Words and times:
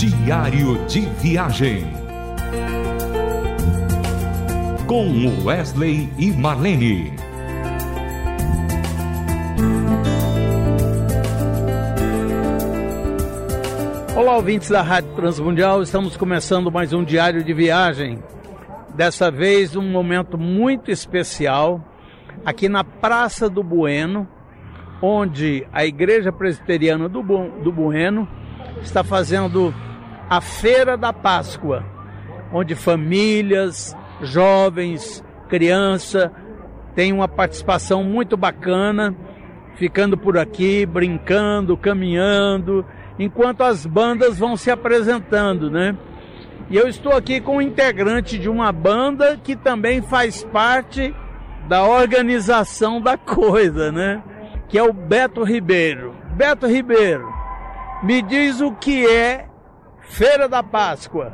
Diário 0.00 0.82
de 0.86 1.00
Viagem. 1.20 1.84
Com 4.86 5.44
Wesley 5.44 6.10
e 6.16 6.30
Marlene. 6.30 7.12
Olá, 14.16 14.36
ouvintes 14.36 14.70
da 14.70 14.80
Rádio 14.80 15.14
Transmundial. 15.16 15.82
Estamos 15.82 16.16
começando 16.16 16.72
mais 16.72 16.94
um 16.94 17.04
Diário 17.04 17.44
de 17.44 17.52
Viagem. 17.52 18.22
Dessa 18.94 19.30
vez, 19.30 19.76
um 19.76 19.86
momento 19.86 20.38
muito 20.38 20.90
especial 20.90 21.78
aqui 22.42 22.70
na 22.70 22.82
Praça 22.82 23.50
do 23.50 23.62
Bueno, 23.62 24.26
onde 25.02 25.66
a 25.70 25.84
Igreja 25.84 26.32
Presbiteriana 26.32 27.06
do, 27.06 27.22
do 27.22 27.70
Bueno 27.70 28.26
está 28.82 29.04
fazendo 29.04 29.74
a 30.30 30.40
Feira 30.40 30.96
da 30.96 31.12
Páscoa, 31.12 31.84
onde 32.52 32.76
famílias, 32.76 33.96
jovens, 34.22 35.24
criança 35.48 36.30
têm 36.94 37.12
uma 37.12 37.26
participação 37.26 38.04
muito 38.04 38.36
bacana, 38.36 39.12
ficando 39.74 40.16
por 40.16 40.38
aqui, 40.38 40.86
brincando, 40.86 41.76
caminhando, 41.76 42.86
enquanto 43.18 43.62
as 43.62 43.84
bandas 43.84 44.38
vão 44.38 44.56
se 44.56 44.70
apresentando, 44.70 45.68
né? 45.68 45.96
E 46.70 46.76
eu 46.76 46.86
estou 46.86 47.12
aqui 47.12 47.40
com 47.40 47.56
um 47.56 47.60
integrante 47.60 48.38
de 48.38 48.48
uma 48.48 48.70
banda 48.70 49.36
que 49.42 49.56
também 49.56 50.00
faz 50.00 50.44
parte 50.44 51.12
da 51.68 51.82
organização 51.82 53.00
da 53.00 53.18
coisa, 53.18 53.90
né? 53.90 54.22
Que 54.68 54.78
é 54.78 54.82
o 54.84 54.92
Beto 54.92 55.42
Ribeiro. 55.42 56.14
Beto 56.36 56.68
Ribeiro, 56.68 57.28
me 58.04 58.22
diz 58.22 58.60
o 58.60 58.70
que 58.72 59.04
é 59.04 59.49
Feira 60.10 60.48
da 60.48 60.62
Páscoa. 60.62 61.32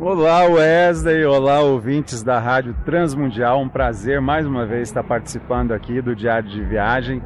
Olá 0.00 0.44
Wesley, 0.44 1.26
olá 1.26 1.60
ouvintes 1.60 2.22
da 2.22 2.38
Rádio 2.38 2.74
Transmundial, 2.84 3.60
um 3.60 3.68
prazer 3.68 4.18
mais 4.18 4.46
uma 4.46 4.64
vez 4.64 4.88
estar 4.88 5.04
participando 5.04 5.72
aqui 5.72 6.00
do 6.00 6.16
Diário 6.16 6.48
de 6.48 6.64
Viagem. 6.64 7.22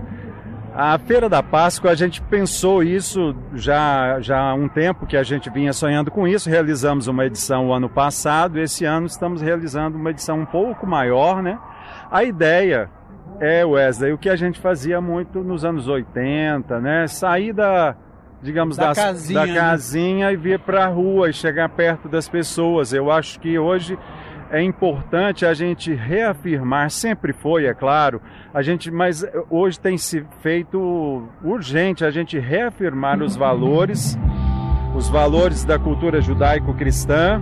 A 0.74 0.98
Feira 0.98 1.28
da 1.28 1.40
Páscoa, 1.42 1.92
a 1.92 1.94
gente 1.94 2.20
pensou 2.20 2.82
isso 2.82 3.34
já, 3.54 4.20
já 4.20 4.40
há 4.40 4.54
um 4.54 4.68
tempo 4.68 5.06
que 5.06 5.16
a 5.16 5.22
gente 5.22 5.48
vinha 5.50 5.72
sonhando 5.72 6.10
com 6.10 6.26
isso. 6.26 6.50
Realizamos 6.50 7.06
uma 7.06 7.24
edição 7.24 7.68
o 7.68 7.72
ano 7.72 7.88
passado, 7.88 8.58
esse 8.58 8.84
ano 8.84 9.06
estamos 9.06 9.40
realizando 9.40 9.96
uma 9.96 10.10
edição 10.10 10.40
um 10.40 10.46
pouco 10.46 10.84
maior, 10.84 11.42
né? 11.42 11.58
A 12.10 12.24
ideia 12.24 12.90
é, 13.40 13.64
Wesley, 13.64 14.12
o 14.12 14.18
que 14.18 14.28
a 14.28 14.36
gente 14.36 14.58
fazia 14.58 15.00
muito 15.00 15.44
nos 15.44 15.64
anos 15.64 15.86
80, 15.86 16.80
né? 16.80 17.06
Sair 17.06 17.52
da, 17.52 17.96
digamos, 18.42 18.76
da 18.76 18.88
das, 18.88 18.98
casinha, 18.98 19.40
da 19.40 19.46
né? 19.46 19.54
casinha 19.54 20.32
e 20.32 20.36
vir 20.36 20.58
para 20.58 20.84
a 20.84 20.88
rua 20.88 21.30
e 21.30 21.32
chegar 21.32 21.68
perto 21.68 22.08
das 22.08 22.28
pessoas. 22.28 22.92
Eu 22.92 23.10
acho 23.10 23.38
que 23.38 23.58
hoje 23.58 23.96
é 24.50 24.60
importante 24.60 25.46
a 25.46 25.54
gente 25.54 25.94
reafirmar, 25.94 26.90
sempre 26.90 27.32
foi, 27.32 27.64
é 27.64 27.72
claro, 27.72 28.20
a 28.52 28.60
gente, 28.60 28.90
mas 28.90 29.24
hoje 29.48 29.80
tem 29.80 29.96
se 29.96 30.26
feito 30.40 31.26
urgente 31.42 32.04
a 32.04 32.10
gente 32.10 32.38
reafirmar 32.38 33.22
os 33.22 33.34
valores, 33.34 34.18
os 34.94 35.08
valores 35.08 35.64
da 35.64 35.78
cultura 35.78 36.20
judaico-cristã. 36.20 37.40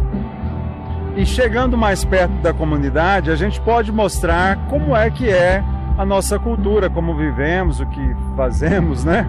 E 1.16 1.26
chegando 1.26 1.76
mais 1.76 2.04
perto 2.04 2.34
da 2.34 2.54
comunidade, 2.54 3.32
a 3.32 3.36
gente 3.36 3.60
pode 3.62 3.90
mostrar 3.90 4.68
como 4.68 4.96
é 4.96 5.10
que 5.10 5.28
é 5.28 5.64
a 5.98 6.06
nossa 6.06 6.38
cultura, 6.38 6.88
como 6.88 7.16
vivemos, 7.16 7.80
o 7.80 7.86
que 7.86 8.16
fazemos, 8.36 9.04
né? 9.04 9.28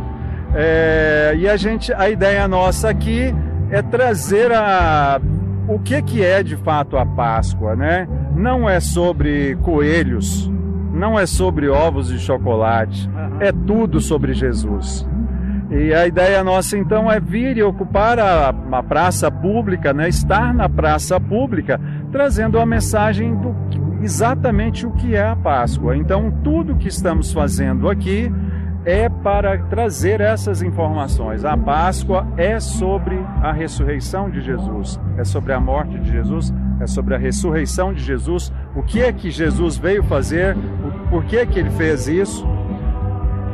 É, 0.54 1.34
e 1.38 1.48
a 1.48 1.56
gente, 1.56 1.94
a 1.94 2.10
ideia 2.10 2.48
nossa 2.48 2.90
aqui 2.90 3.34
é 3.70 3.82
trazer 3.82 4.52
a 4.52 5.20
o 5.68 5.80
que 5.80 6.02
que 6.02 6.24
é 6.24 6.44
de 6.44 6.58
fato 6.58 6.98
a 6.98 7.06
Páscoa, 7.06 7.76
né? 7.76 8.08
Não 8.36 8.70
é 8.70 8.80
sobre 8.80 9.56
coelhos, 9.62 10.52
não 10.94 11.18
é 11.18 11.26
sobre 11.26 11.70
ovos 11.70 12.09
de 12.09 12.20
chocolate, 12.20 13.09
é 13.40 13.52
tudo 13.52 14.02
sobre 14.02 14.34
Jesus. 14.34 15.08
E 15.70 15.94
a 15.94 16.06
ideia 16.06 16.44
nossa 16.44 16.78
então 16.78 17.09
é 17.09 17.18
vir 17.18 17.56
e 17.56 17.64
ocupar 17.64 18.20
a, 18.20 18.50
a 18.50 18.84
praça 18.84 19.31
pública, 19.31 19.94
né? 19.94 20.09
Estar 20.09 20.54
na 20.54 20.68
praça 20.68 21.18
pública, 21.18 21.80
trazendo 22.12 22.59
a 22.59 22.66
mensagem 22.66 23.34
do 23.36 23.56
exatamente 24.02 24.86
o 24.86 24.92
que 24.92 25.16
é 25.16 25.24
a 25.24 25.36
Páscoa. 25.36 25.96
Então 25.96 26.31
tudo 26.44 26.75
que 26.75 26.88
estamos 26.88 27.31
fazendo 27.31 27.90
aqui 27.90 28.31
é 28.86 29.08
para 29.09 29.58
trazer 29.58 30.22
essas 30.22 30.62
informações. 30.62 31.46
A 31.46 31.56
Páscoa 31.56 32.28
é 32.36 32.59
sobre 32.59 33.19
a 33.42 33.52
ressurreição 33.52 34.30
de 34.30 34.42
Jesus, 34.42 35.00
é 35.18 35.24
sobre 35.24 35.53
a 35.53 35.59
morte 35.59 36.00
de 36.00 36.12
Jesus, 36.12 36.53
é 36.80 36.88
sobre 36.88 37.14
a 37.14 37.18
ressurreição 37.18 37.94
de 37.94 38.02
Jesus, 38.02 38.52
o 38.75 38.81
que 38.81 39.02
é 39.02 39.14
que 39.14 39.30
Jesus 39.30 39.78
veio 39.78 40.03
fazer, 40.03 40.58
por 41.09 41.24
que 41.25 41.46
que 41.46 41.59
ele 41.59 41.69
fez 41.69 42.08
isso 42.08 42.47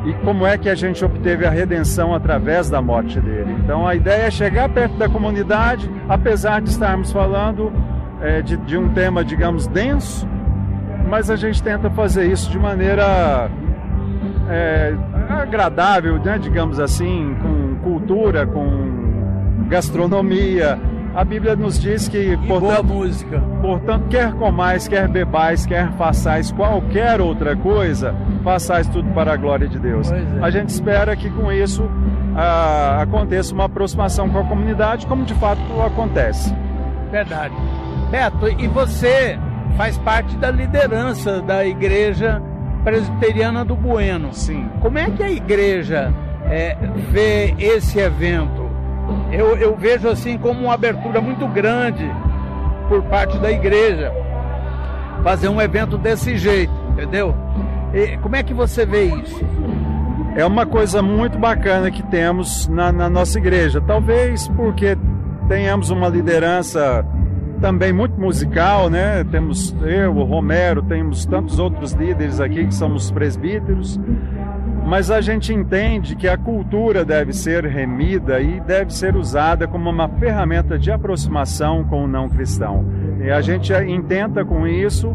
e 0.05 0.13
como 0.23 0.45
é 0.45 0.57
que 0.57 0.69
a 0.69 0.75
gente 0.75 1.03
obteve 1.03 1.45
a 1.45 1.49
redenção 1.49 2.15
através 2.15 2.69
da 2.69 2.81
morte 2.81 3.19
dele. 3.19 3.53
Então 3.61 3.85
a 3.85 3.94
ideia 3.94 4.27
é 4.27 4.31
chegar 4.31 4.69
perto 4.69 4.95
da 4.95 5.09
comunidade, 5.09 5.89
apesar 6.07 6.61
de 6.61 6.69
estarmos 6.69 7.11
falando 7.11 7.73
é, 8.21 8.41
de, 8.41 8.55
de 8.55 8.77
um 8.77 8.94
tema, 8.94 9.25
digamos, 9.25 9.67
denso, 9.67 10.25
mas 11.09 11.29
a 11.29 11.35
gente 11.35 11.61
tenta 11.61 11.89
fazer 11.89 12.31
isso 12.31 12.49
de 12.49 12.57
maneira 12.57 13.49
é, 14.49 14.95
agradável, 15.37 16.19
né, 16.19 16.37
digamos 16.37 16.79
assim, 16.79 17.35
com 17.41 17.75
cultura, 17.89 18.45
com 18.45 19.67
gastronomia. 19.67 20.79
A 21.15 21.23
Bíblia 21.23 21.55
nos 21.55 21.79
diz 21.79 22.07
que, 22.07 22.17
E 22.33 22.35
boa 22.35 22.59
portanto, 22.59 22.85
música. 22.85 23.39
portanto, 23.61 24.05
quer 24.07 24.33
comais, 24.33 24.87
quer 24.87 25.07
bebais, 25.07 25.65
quer 25.65 25.91
façais 25.93 26.51
qualquer 26.51 27.19
outra 27.19 27.55
coisa, 27.55 28.13
façais 28.43 28.87
tudo 28.87 29.09
para 29.13 29.33
a 29.33 29.35
glória 29.35 29.67
de 29.67 29.79
Deus. 29.79 30.11
É. 30.11 30.21
A 30.41 30.49
gente 30.51 30.69
espera 30.69 31.15
que 31.15 31.29
com 31.31 31.51
isso 31.51 31.89
ah, 32.35 32.99
aconteça 33.01 33.51
uma 33.53 33.65
aproximação 33.65 34.29
com 34.29 34.37
a 34.37 34.43
comunidade, 34.43 35.07
como 35.07 35.25
de 35.25 35.33
fato 35.35 35.59
acontece. 35.83 36.53
Verdade. 37.11 37.55
Beto, 38.11 38.47
e 38.47 38.67
você 38.67 39.39
faz 39.75 39.97
parte 39.97 40.37
da 40.37 40.51
liderança 40.51 41.41
da 41.41 41.65
Igreja 41.65 42.41
Presbiteriana 42.87 43.65
do 43.65 43.75
Bueno. 43.75 44.33
Sim. 44.33 44.69
Como 44.79 44.97
é 44.97 45.11
que 45.11 45.21
a 45.21 45.29
igreja 45.29 46.13
é, 46.49 46.77
vê 47.11 47.53
esse 47.59 47.99
evento? 47.99 48.71
Eu, 49.29 49.57
eu 49.57 49.75
vejo 49.75 50.07
assim 50.07 50.37
como 50.37 50.61
uma 50.61 50.73
abertura 50.73 51.19
muito 51.19 51.45
grande 51.49 52.09
por 52.87 53.03
parte 53.03 53.37
da 53.39 53.51
igreja 53.51 54.09
fazer 55.21 55.49
um 55.49 55.59
evento 55.59 55.97
desse 55.97 56.37
jeito, 56.37 56.71
entendeu? 56.91 57.35
E 57.93 58.15
como 58.19 58.37
é 58.37 58.43
que 58.43 58.53
você 58.53 58.85
vê 58.85 59.03
isso? 59.03 59.45
É 60.37 60.45
uma 60.45 60.65
coisa 60.65 61.01
muito 61.01 61.37
bacana 61.37 61.91
que 61.91 62.03
temos 62.03 62.69
na, 62.69 62.89
na 62.93 63.09
nossa 63.09 63.37
igreja. 63.37 63.81
Talvez 63.81 64.47
porque 64.47 64.97
tenhamos 65.49 65.89
uma 65.89 66.07
liderança 66.07 67.05
também 67.62 67.91
muito 67.91 68.19
musical, 68.19 68.90
né? 68.90 69.23
Temos 69.23 69.75
eu, 69.81 70.16
o 70.16 70.23
Romero, 70.23 70.81
temos 70.81 71.25
tantos 71.25 71.59
outros 71.59 71.91
líderes 71.94 72.40
aqui 72.40 72.66
que 72.66 72.73
somos 72.73 73.09
presbíteros, 73.12 74.00
mas 74.85 75.12
a 75.12 75.19
gente 75.19 75.53
entende 75.53 76.16
que 76.16 76.28
a 76.28 76.38
cultura 76.38 77.03
deve 77.03 77.34
ser 77.34 77.66
remida 77.66 78.40
e 78.40 78.59
deve 78.62 78.94
ser 78.94 79.16
usada 79.16 79.68
como 79.68 79.90
uma 79.90 80.07
ferramenta 80.07 80.78
de 80.79 80.91
aproximação 80.91 81.84
com 81.84 82.03
o 82.03 82.07
não 82.07 82.29
cristão. 82.29 82.85
E 83.22 83.29
a 83.29 83.41
gente 83.41 83.74
intenta 83.74 84.45
com 84.45 84.66
isso 84.66 85.13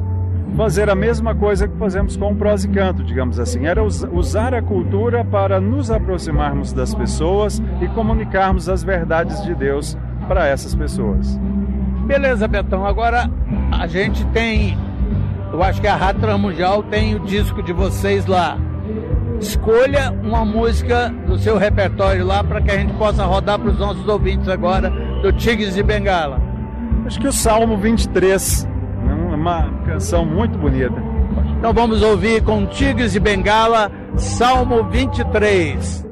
fazer 0.57 0.91
a 0.91 0.95
mesma 0.95 1.35
coisa 1.35 1.67
que 1.67 1.75
fazemos 1.79 2.15
com 2.17 2.33
o 2.33 2.37
prós 2.37 2.65
e 2.65 2.69
canto, 2.69 3.03
digamos 3.03 3.41
assim. 3.41 3.65
Era 3.65 3.83
us- 3.83 4.07
usar 4.13 4.53
a 4.53 4.61
cultura 4.61 5.25
para 5.25 5.59
nos 5.59 5.91
aproximarmos 5.91 6.75
das 6.75 6.95
pessoas 6.95 7.63
e 7.81 7.89
comunicarmos 7.89 8.69
as 8.69 8.83
verdades 8.83 9.43
de 9.43 9.55
Deus 9.55 9.97
para 10.29 10.47
essas 10.47 10.75
pessoas. 10.75 11.41
Beleza, 12.05 12.49
Betão. 12.49 12.85
Agora 12.87 13.31
a 13.71 13.87
gente 13.87 14.25
tem, 14.27 14.77
eu 15.53 15.63
acho 15.63 15.81
que 15.81 15.87
a 15.87 15.97
Rádio 15.97 16.21
Transmundial 16.21 16.83
tem 16.85 17.15
o 17.15 17.21
disco 17.21 17.63
de 17.63 17.73
vocês 17.73 18.27
lá. 18.27 18.59
Escolha 19.41 20.13
uma 20.23 20.45
música 20.45 21.09
do 21.27 21.37
seu 21.39 21.57
repertório 21.57 22.25
lá 22.25 22.45
para 22.45 22.61
que 22.61 22.71
a 22.71 22.77
gente 22.77 22.93
possa 22.95 23.25
rodar 23.25 23.59
para 23.59 23.71
os 23.71 23.79
nossos 23.79 24.07
ouvintes 24.07 24.49
agora 24.49 24.91
do 25.21 25.33
Tigres 25.33 25.75
de 25.75 25.83
Bengala. 25.83 26.41
Acho 27.07 27.19
que 27.19 27.27
o 27.27 27.33
Salmo 27.33 27.77
23 27.77 28.69
é 29.09 29.35
uma 29.35 29.69
canção 29.85 30.25
muito 30.25 30.57
bonita. 30.59 30.95
Então 31.59 31.73
vamos 31.73 32.03
ouvir 32.03 32.43
com 32.43 32.67
Tigres 32.67 33.13
de 33.13 33.21
Bengala, 33.21 33.91
Salmo 34.17 34.85
23. 34.85 36.12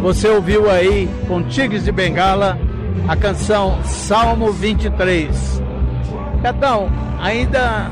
Você 0.00 0.28
ouviu 0.28 0.70
aí 0.70 1.08
com 1.26 1.42
Tigres 1.42 1.84
de 1.84 1.90
Bengala 1.90 2.56
a 3.08 3.16
canção 3.16 3.82
Salmo 3.82 4.52
23. 4.52 5.60
Betão, 6.40 6.88
ainda 7.20 7.90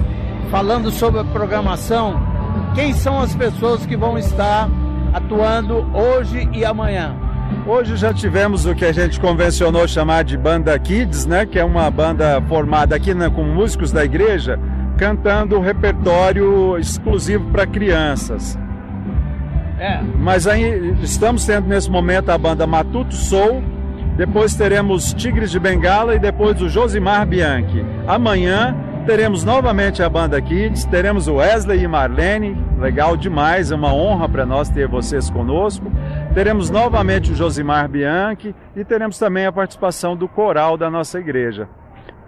falando 0.53 0.93
sobre 0.93 1.21
a 1.21 1.25
programação, 1.25 2.15
quem 2.77 2.93
são 2.93 3.21
as 3.21 3.35
pessoas 3.35 3.85
que 3.85 3.97
vão 3.97 4.17
estar 4.17 4.71
atuando 5.13 5.85
hoje 5.93 6.49
e 6.53 6.65
amanhã? 6.65 7.17
Hoje 7.67 7.97
já 7.97 8.15
tivemos 8.15 8.67
o 8.67 8.75
que 8.75 8.85
a 8.85 8.93
gente 8.93 9.19
convencionou 9.19 9.89
chamar 9.89 10.23
de 10.23 10.37
banda 10.37 10.79
Kids, 10.79 11.27
né? 11.27 11.45
Que 11.45 11.59
é 11.59 11.65
uma 11.65 11.91
banda 11.91 12.41
formada 12.43 12.95
aqui 12.95 13.15
né, 13.15 13.29
com 13.29 13.43
músicos 13.43 13.91
da 13.91 14.05
igreja 14.05 14.61
cantando 14.99 15.57
o 15.57 15.61
repertório 15.61 16.77
exclusivo 16.77 17.51
para 17.51 17.67
crianças. 17.67 18.59
É. 19.79 20.01
Mas 20.19 20.47
aí 20.47 20.97
estamos 21.03 21.47
tendo 21.47 21.69
nesse 21.69 21.89
momento 21.89 22.31
a 22.31 22.37
banda 22.37 22.67
Matuto 22.67 23.15
Soul, 23.15 23.63
depois 24.17 24.57
teremos 24.57 25.15
Tigres 25.15 25.53
de 25.53 25.61
Bengala 25.61 26.17
e 26.17 26.19
depois 26.19 26.61
o 26.61 26.69
Josimar 26.69 27.25
Bianchi. 27.25 27.87
Amanhã 28.07 28.77
teremos 29.07 29.45
novamente 29.45 30.03
a 30.03 30.09
banda 30.09 30.43
Kids, 30.43 30.85
teremos 30.85 31.29
o 31.29 31.37
Wesley 31.37 31.85
e 31.85 31.87
Marlene, 31.87 32.57
legal 32.79 33.17
demais, 33.17 33.71
é 33.71 33.77
uma 33.77 33.95
honra 33.95 34.29
para 34.29 34.45
nós 34.45 34.69
ter 34.69 34.89
vocês 34.89 35.31
conosco. 35.31 35.91
Teremos 36.35 36.69
novamente 36.69 37.31
o 37.31 37.37
Josimar 37.37 37.89
Bianchi 37.89 38.53
e 38.75 38.85
teremos 38.85 39.17
também 39.17 39.47
a 39.47 39.53
participação 39.53 40.17
do 40.17 40.27
coral 40.27 40.77
da 40.77 40.91
nossa 40.91 41.21
igreja. 41.21 41.69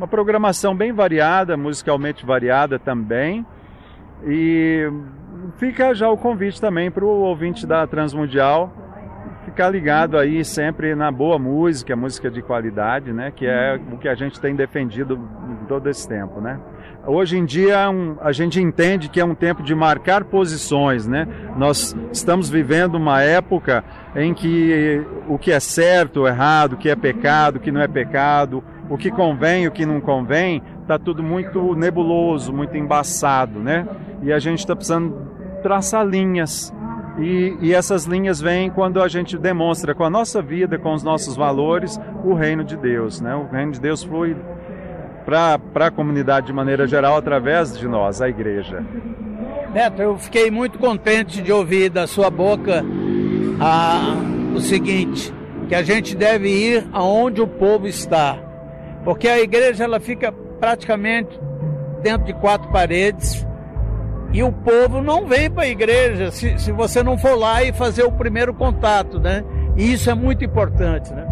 Uma 0.01 0.09
programação 0.09 0.75
bem 0.75 0.95
variada, 0.95 1.59
musicalmente 1.59 2.25
variada 2.25 2.79
também. 2.79 3.45
E 4.27 4.91
fica 5.59 5.95
já 5.95 6.09
o 6.09 6.17
convite 6.17 6.59
também 6.59 6.91
para 6.91 7.05
o 7.05 7.21
ouvinte 7.21 7.67
da 7.67 7.87
Transmundial 7.87 8.73
ficar 9.45 9.69
ligado 9.69 10.17
aí 10.17 10.43
sempre 10.43 10.95
na 10.95 11.11
boa 11.11 11.39
música, 11.39 11.95
música 11.95 12.31
de 12.31 12.41
qualidade, 12.41 13.13
né? 13.13 13.31
Que 13.31 13.47
é 13.47 13.79
o 13.93 13.99
que 13.99 14.09
a 14.09 14.15
gente 14.15 14.41
tem 14.41 14.57
defendido 14.57 15.21
todo 15.69 15.87
esse 15.91 16.09
tempo, 16.09 16.41
né? 16.41 16.59
Hoje 17.07 17.37
em 17.37 17.45
dia 17.45 17.91
um, 17.91 18.17
a 18.23 18.33
gente 18.33 18.59
entende 18.59 19.09
que 19.11 19.21
é 19.21 19.25
um 19.25 19.35
tempo 19.35 19.63
de 19.63 19.75
marcar 19.75 20.25
posições, 20.25 21.07
né? 21.07 21.29
Nós 21.59 21.95
estamos 22.11 22.49
vivendo 22.49 22.95
uma 22.95 23.21
época 23.21 23.85
em 24.17 24.33
que 24.33 25.05
o 25.29 25.37
que 25.37 25.53
é 25.53 25.61
certo, 25.61 26.27
errado, 26.27 26.73
o 26.73 26.77
que 26.79 26.89
é 26.89 26.97
pecado, 26.97 27.57
o 27.57 27.61
que 27.61 27.71
não 27.71 27.83
é 27.83 27.89
pecado, 27.89 28.65
o 28.91 28.99
que 28.99 29.11
convém, 29.11 29.69
o 29.69 29.71
que 29.71 29.87
não 29.87 30.01
convém, 30.01 30.61
está 30.83 30.99
tudo 30.99 31.23
muito 31.23 31.77
nebuloso, 31.77 32.53
muito 32.53 32.77
embaçado, 32.77 33.61
né? 33.61 33.87
E 34.21 34.33
a 34.33 34.39
gente 34.41 34.59
está 34.59 34.75
precisando 34.75 35.15
traçar 35.63 36.05
linhas. 36.05 36.75
E, 37.19 37.57
e, 37.61 37.75
essas 37.75 38.05
linhas 38.05 38.41
vêm 38.41 38.71
quando 38.71 39.01
a 39.01 39.07
gente 39.07 39.39
demonstra 39.39 39.95
com 39.95 40.05
a 40.05 40.11
nossa 40.11 40.43
vida, 40.43 40.79
com 40.79 40.93
os 40.93 41.03
nossos 41.03 41.37
valores, 41.37 42.01
o 42.25 42.35
reino 42.35 42.65
de 42.65 42.77
Deus. 42.77 43.21
Né? 43.21 43.35
O 43.35 43.47
reino 43.47 43.73
de 43.73 43.81
Deus 43.81 44.03
flui 44.03 44.37
para 45.25 45.87
a 45.87 45.91
comunidade 45.91 46.47
de 46.47 46.53
maneira 46.53 46.87
geral 46.87 47.17
através 47.17 47.79
de 47.79 47.87
nós, 47.87 48.23
a 48.23 48.29
igreja. 48.29 48.85
Neto, 49.73 50.01
eu 50.01 50.19
fiquei 50.19 50.51
muito 50.51 50.79
contente 50.79 51.43
de 51.43 51.53
ouvir 51.53 51.91
da 51.91 52.07
sua 52.07 52.31
boca 52.31 52.85
a, 53.61 54.17
o 54.57 54.61
seguinte, 54.61 55.33
que 55.69 55.75
a 55.75 55.83
gente 55.83 56.17
deve 56.17 56.49
ir 56.49 56.89
aonde 56.93 57.41
o 57.41 57.47
povo 57.47 57.87
está. 57.87 58.50
Porque 59.05 59.29
a 59.29 59.41
igreja 59.41 59.85
ela 59.85 60.01
fica 60.01 60.33
praticamente 60.33 61.39
dentro 62.03 62.27
de 62.27 62.35
quatro 62.35 62.71
paredes 62.71 63.47
e 64.33 64.43
o 64.43 64.53
povo 64.53 65.01
não 65.03 65.27
vem 65.27 65.51
para 65.51 65.65
a 65.65 65.69
igreja 65.69 66.31
se, 66.31 66.59
se 66.59 66.71
você 66.71 67.03
não 67.03 67.19
for 67.19 67.35
lá 67.35 67.63
e 67.63 67.73
fazer 67.73 68.05
o 68.05 68.13
primeiro 68.13 68.55
contato, 68.55 69.19
né? 69.19 69.45
E 69.77 69.93
isso 69.93 70.11
é 70.11 70.15
muito 70.15 70.45
importante, 70.45 71.13
né? 71.13 71.27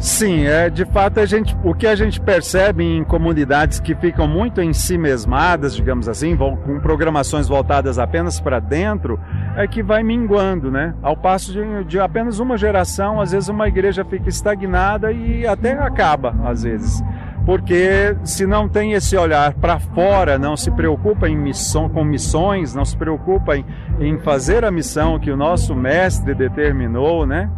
Sim, 0.00 0.46
é 0.46 0.70
de 0.70 0.86
fato 0.86 1.20
a 1.20 1.26
gente, 1.26 1.54
o 1.62 1.74
que 1.74 1.86
a 1.86 1.94
gente 1.94 2.18
percebe 2.18 2.82
em 2.82 3.04
comunidades 3.04 3.78
que 3.78 3.94
ficam 3.94 4.26
muito 4.26 4.62
em 4.62 4.72
si 4.72 4.96
mesmadas, 4.96 5.76
digamos 5.76 6.08
assim, 6.08 6.34
com 6.38 6.80
programações 6.80 7.46
voltadas 7.46 7.98
apenas 7.98 8.40
para 8.40 8.58
dentro, 8.60 9.20
é 9.54 9.66
que 9.66 9.82
vai 9.82 10.02
minguando, 10.02 10.70
né? 10.70 10.94
Ao 11.02 11.14
passo 11.14 11.52
de, 11.52 11.84
de, 11.84 12.00
apenas 12.00 12.38
uma 12.38 12.56
geração, 12.56 13.20
às 13.20 13.32
vezes 13.32 13.50
uma 13.50 13.68
igreja 13.68 14.02
fica 14.02 14.26
estagnada 14.26 15.12
e 15.12 15.46
até 15.46 15.72
acaba, 15.72 16.34
às 16.46 16.62
vezes. 16.62 17.02
Porque 17.44 18.16
se 18.24 18.46
não 18.46 18.70
tem 18.70 18.92
esse 18.92 19.18
olhar 19.18 19.52
para 19.52 19.78
fora, 19.78 20.38
não 20.38 20.56
se 20.56 20.70
preocupa 20.70 21.28
em 21.28 21.36
missão, 21.36 21.90
com 21.90 22.02
missões, 22.02 22.74
não 22.74 22.86
se 22.86 22.96
preocupa 22.96 23.54
em, 23.54 23.66
em 23.98 24.18
fazer 24.18 24.64
a 24.64 24.70
missão 24.70 25.18
que 25.18 25.30
o 25.30 25.36
nosso 25.36 25.74
mestre 25.74 26.34
determinou, 26.34 27.26
né? 27.26 27.50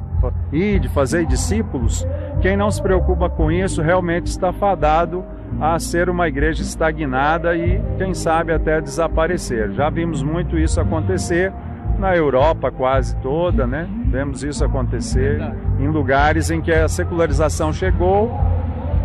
E 0.53 0.79
de 0.79 0.89
fazer 0.89 1.27
discípulos, 1.27 2.07
quem 2.41 2.57
não 2.57 2.71
se 2.71 2.83
preocupa 2.83 3.31
com 3.31 3.51
isso 3.51 3.81
realmente 3.81 4.27
está 4.27 4.53
fadado 4.53 5.25
a 5.61 5.79
ser 5.79 6.09
uma 6.09 6.29
igreja 6.29 6.63
estagnada 6.63 7.55
e, 7.55 7.81
quem 7.99 8.15
sabe, 8.15 8.53
até 8.53 8.81
desaparecer. 8.81 9.73
Já 9.73 9.89
vimos 9.91 10.23
muito 10.23 10.59
isso 10.59 10.81
acontecer 10.81 11.53
na 11.99 12.17
Europa 12.17 12.71
quase 12.71 13.15
toda, 13.17 13.67
né? 13.67 13.89
Vemos 14.07 14.43
isso 14.43 14.65
acontecer 14.65 15.41
em 15.79 15.89
lugares 15.89 16.51
em 16.51 16.61
que 16.61 16.73
a 16.73 16.89
secularização 16.89 17.73
chegou 17.73 18.33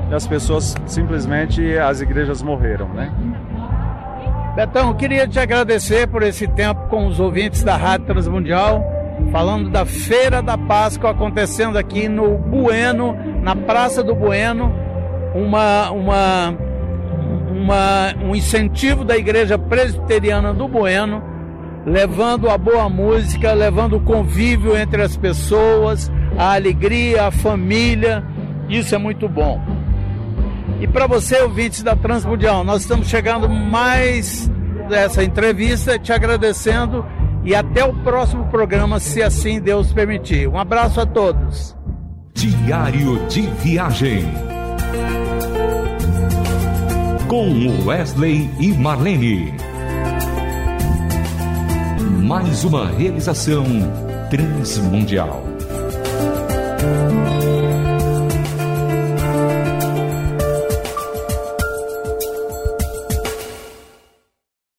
e 0.10 0.16
as 0.16 0.26
pessoas 0.26 0.76
simplesmente 0.86 1.78
as 1.78 2.02
igrejas 2.02 2.42
morreram, 2.42 2.88
né? 2.90 3.12
Betão, 4.56 4.94
queria 4.96 5.28
te 5.28 5.40
agradecer 5.40 6.08
por 6.08 6.24
esse 6.24 6.48
tempo 6.48 6.88
com 6.88 7.06
os 7.06 7.20
ouvintes 7.20 7.62
da 7.62 7.78
Rádio 7.78 8.08
Transmundial 8.08 8.97
falando 9.32 9.70
da 9.70 9.86
Feira 9.86 10.42
da 10.42 10.58
Páscoa 10.58 11.12
acontecendo 11.12 11.78
aqui 11.78 12.08
no 12.08 12.38
Bueno, 12.38 13.16
na 13.42 13.56
Praça 13.56 14.04
do 14.04 14.16
Bueno, 14.16 14.74
uma, 15.36 15.92
uma, 15.92 16.56
uma, 17.52 18.16
um 18.24 18.36
incentivo 18.36 19.04
da 19.04 19.18
Igreja 19.18 19.58
Presbiteriana 19.58 20.54
do 20.54 20.68
Bueno, 20.68 21.22
levando 21.86 22.50
a 22.50 22.58
boa 22.58 22.90
música, 22.90 23.54
levando 23.54 23.98
o 23.98 24.02
convívio 24.02 24.78
entre 24.78 25.02
as 25.02 25.16
pessoas, 25.16 26.12
a 26.38 26.54
alegria, 26.54 27.26
a 27.26 27.32
família, 27.32 28.24
isso 28.70 28.94
é 28.94 28.98
muito 28.98 29.28
bom. 29.28 29.62
E 30.80 30.88
para 30.88 31.08
você, 31.08 31.42
ouvintes 31.42 31.82
da 31.82 31.96
Transmundial, 31.96 32.64
nós 32.64 32.82
estamos 32.82 33.08
chegando 33.08 33.50
mais 33.50 34.52
dessa 34.88 35.24
entrevista, 35.24 35.98
te 35.98 36.14
agradecendo 36.14 37.06
e 37.48 37.56
até 37.56 37.82
o 37.86 37.94
próximo 37.94 38.44
programa, 38.48 39.00
se 39.00 39.24
assim 39.24 39.62
Deus 39.62 39.94
permitir. 39.94 40.50
Um 40.50 40.60
abraço 40.60 41.00
a 41.00 41.06
todos. 41.06 41.74
Diário 42.34 43.26
de 43.30 43.44
Viagem. 43.64 44.26
Com 47.30 47.86
Wesley 47.86 48.50
e 48.60 48.74
Marlene. 48.74 49.54
Mais 52.26 52.66
uma 52.66 52.90
realização 52.90 53.64
transmundial. 54.30 55.42